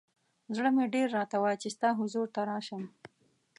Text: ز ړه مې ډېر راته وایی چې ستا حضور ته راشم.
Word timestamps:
ز 0.53 0.55
ړه 0.63 0.69
مې 0.75 0.85
ډېر 0.95 1.07
راته 1.17 1.35
وایی 1.43 1.57
چې 1.61 1.69
ستا 1.75 1.89
حضور 1.99 2.27
ته 2.35 2.41
راشم. 2.49 2.83